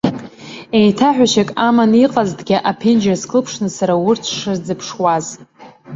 Еиҭаҳәашьак 0.79 1.49
аман 1.67 1.91
иҟазҭгьы 2.03 2.57
аԥенџьыр 2.69 3.15
скылԥшны 3.21 3.69
сара 3.77 3.95
урҭ 4.07 4.23
сшырзыԥшуаз! 4.29 5.25